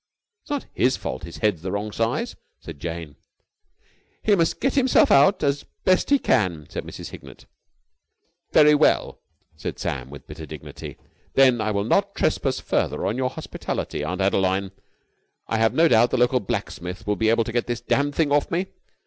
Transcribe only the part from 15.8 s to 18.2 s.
doubt the local blacksmith will be able to get this damned